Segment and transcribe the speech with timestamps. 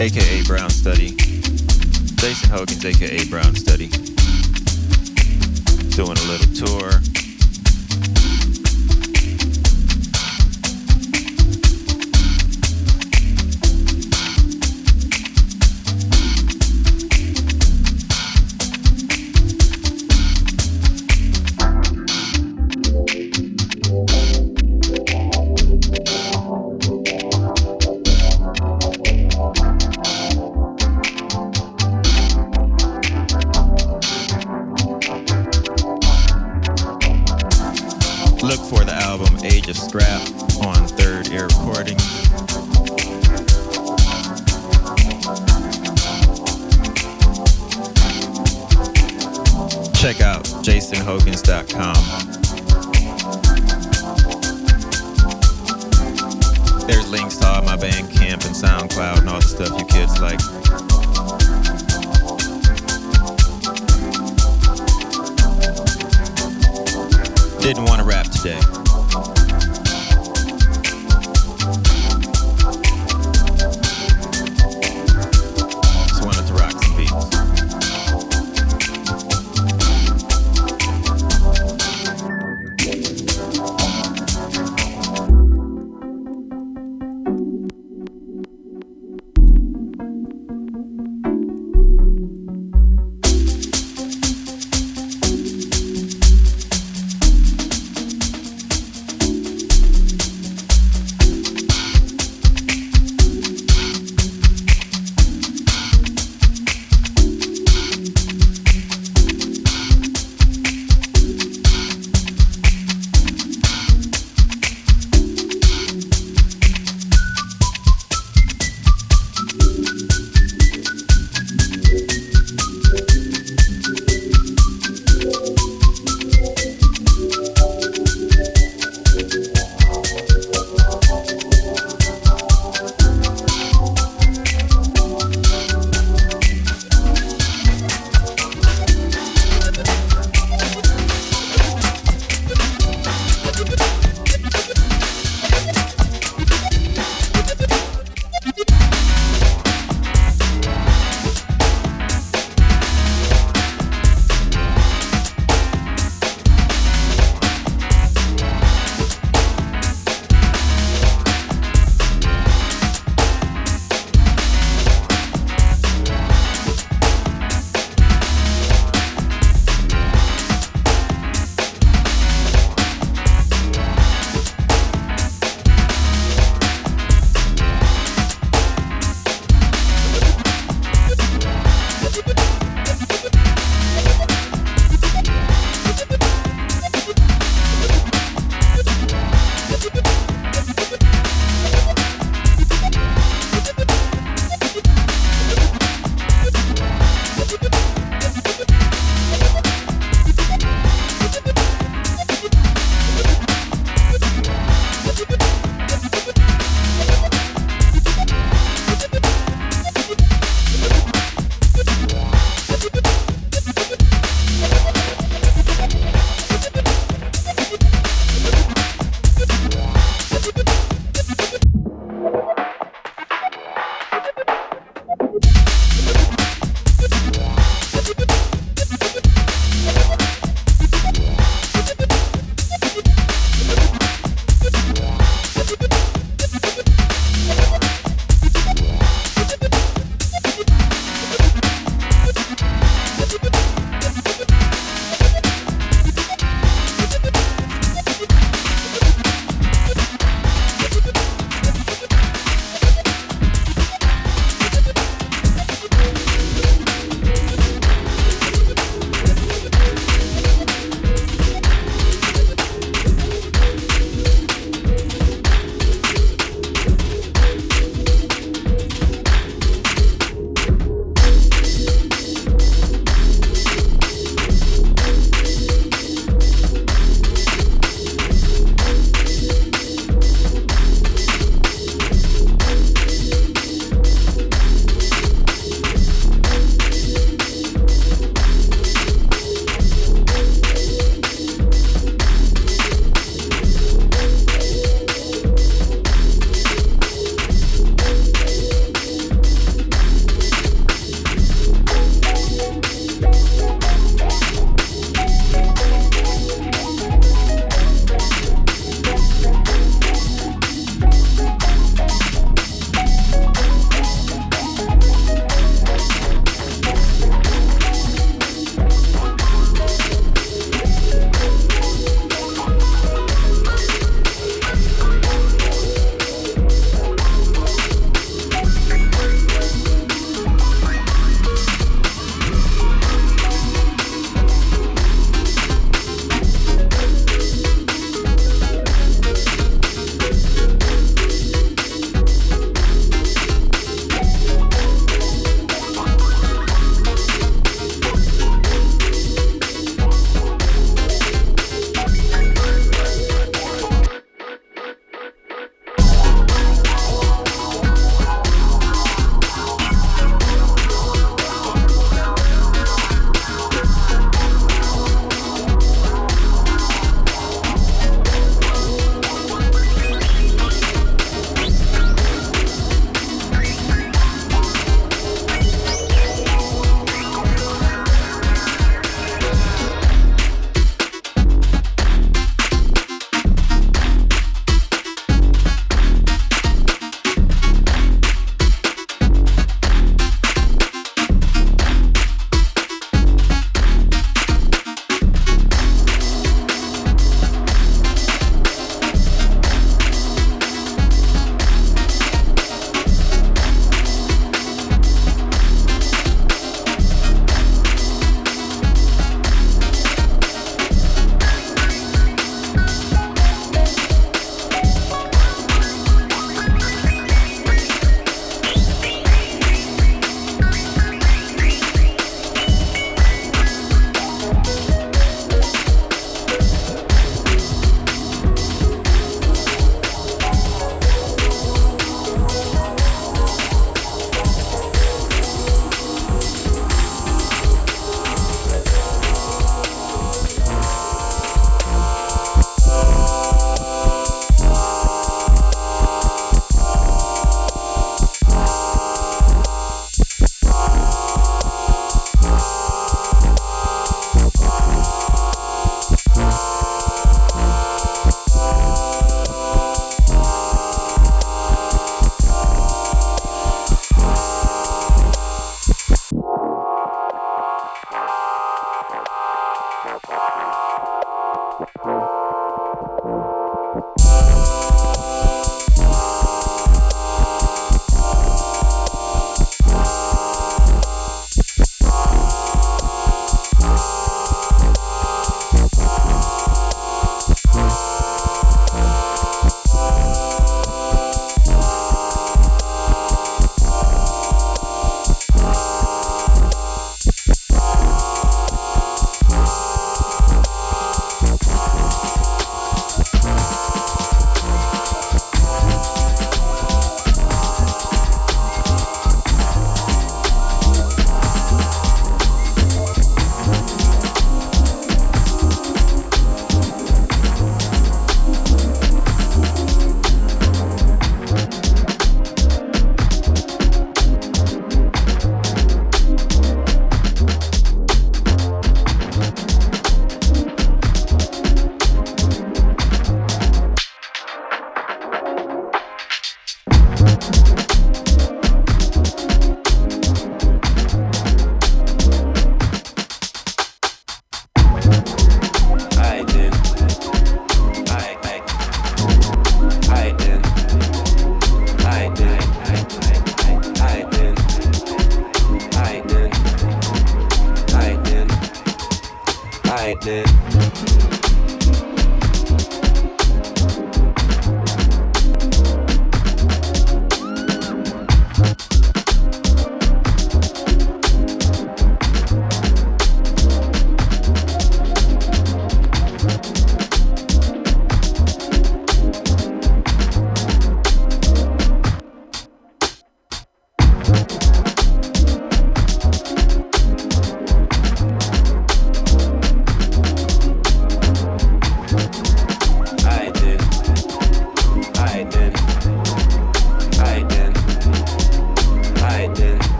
[0.00, 1.10] aka Brown Study.
[2.16, 3.88] Jason Hogan's aka Brown Study.
[5.96, 7.17] Doing a little tour.